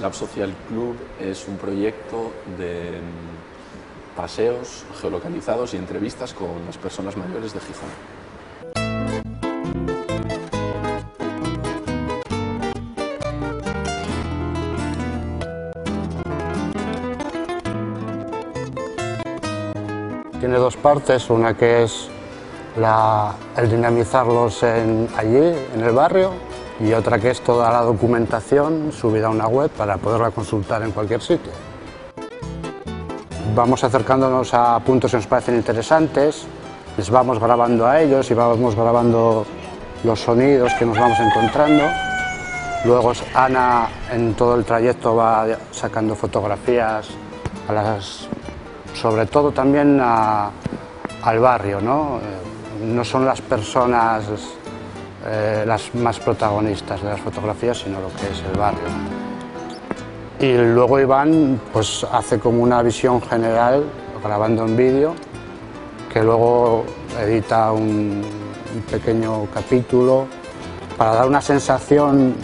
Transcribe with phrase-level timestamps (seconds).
[0.00, 7.16] Lab Social Club es un proyecto de mm, paseos geolocalizados y entrevistas con las personas
[7.16, 7.90] mayores de Gijón.
[20.40, 22.08] Tiene dos partes, una que es
[23.56, 26.32] el dinamizarlos allí, en el barrio,
[26.80, 30.92] y otra que es toda la documentación subida a una web para poderla consultar en
[30.92, 31.52] cualquier sitio.
[33.54, 36.46] Vamos acercándonos a puntos que nos parecen interesantes,
[36.96, 39.44] les vamos grabando a ellos y vamos grabando
[40.04, 41.82] los sonidos que nos vamos encontrando.
[42.84, 47.08] Luego Ana en todo el trayecto va sacando fotografías
[47.68, 48.28] a las
[48.94, 50.50] sobre todo también a-
[51.22, 52.18] al barrio, ¿no?
[52.18, 54.24] Eh, No son las personas
[55.26, 58.80] eh, las más protagonistas de las fotografías, sino lo que es el barrio.
[60.38, 63.84] Y luego Iván pues, hace como una visión general,
[64.24, 65.14] grabando en vídeo,
[66.12, 66.84] que luego
[67.20, 68.22] edita un,
[68.74, 70.26] un pequeño capítulo
[70.96, 72.34] para dar una sensación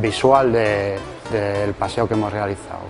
[0.00, 0.96] visual de-
[1.32, 2.86] del paseo que hemos realizado.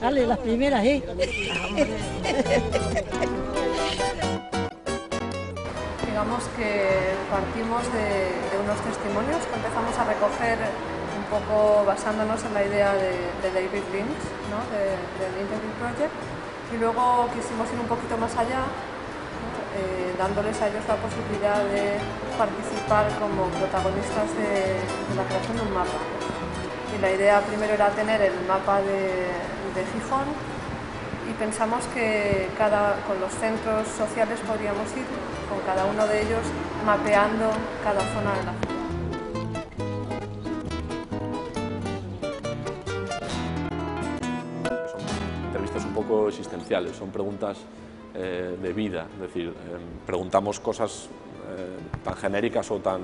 [0.00, 1.02] Dale, las primeras, ¿eh?
[6.16, 8.08] Digamos que partimos de,
[8.48, 10.56] de unos testimonios que empezamos a recoger
[11.12, 13.12] un poco basándonos en la idea de,
[13.44, 14.64] de David Lynch, ¿no?
[14.72, 16.16] de- del Interview Project,
[16.72, 18.64] y luego quisimos ir un poquito más allá.
[19.76, 22.00] Eh, dándoles a ellos la posibilidad de
[22.40, 26.00] participar como protagonistas de, de la creación de un mapa.
[26.00, 29.36] Y la idea primero era tener el mapa de,
[29.76, 30.24] de Gijón
[31.28, 35.04] y pensamos que cada, con los centros sociales podríamos ir,
[35.48, 36.42] con cada uno de ellos,
[36.84, 37.50] mapeando
[37.82, 38.76] cada zona de la ciudad.
[45.76, 47.58] Un poco existenciales, son preguntas
[48.14, 49.52] eh, de vida, es decir, eh,
[50.06, 51.08] preguntamos cosas
[51.48, 53.00] eh, tan genéricas o tan,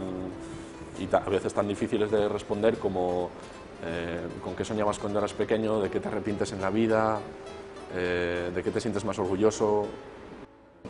[0.98, 3.30] y a veces tan difíciles de responder como
[3.84, 7.18] eh, con qué soñabas cuando eras pequeño, de qué te arrepientes en la vida,
[7.94, 9.86] eh, de qué te sientes más orgulloso.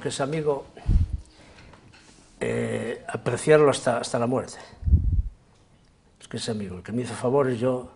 [0.00, 0.66] que es amigo,
[2.40, 4.58] eh, apreciarlo hasta, hasta la muerte.
[6.20, 7.90] Es que es amigo, el que me hizo favores yo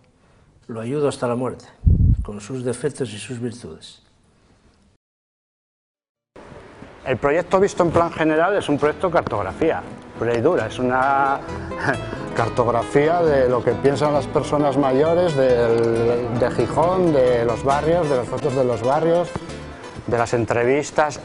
[0.67, 1.65] lo ayudo hasta la muerte,
[2.23, 4.01] con sus defectos y sus virtudes.
[7.05, 9.81] El proyecto visto en plan general es un proyecto de cartografía,
[10.17, 10.67] pura y dura.
[10.67, 11.39] Es una
[12.35, 18.17] cartografía de lo que piensan las personas mayores del- de Gijón, de los barrios, de
[18.17, 19.29] las fotos de los barrios,
[20.05, 21.19] de las entrevistas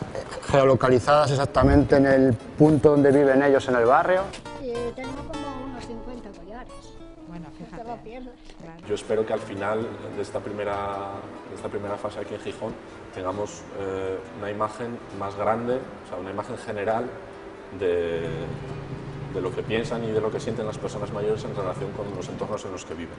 [0.50, 4.22] geolocalizadas exactamente en el punto donde viven ellos en el barrio.
[4.62, 6.72] Eh, tengo como unos 50 collares.
[7.28, 8.22] Bueno, No te fíjate.
[8.88, 9.86] Yo espero que al final
[10.16, 10.74] de esta primera,
[11.48, 12.72] de esta primera fase aquí en Gijón
[13.14, 15.74] tengamos eh, una imagen más grande,
[16.04, 17.04] o sea, una imagen general
[17.78, 18.22] de,
[19.32, 22.06] de lo que piensan y de lo que sienten las personas mayores en relación con
[22.14, 23.16] los entornos en los que viven.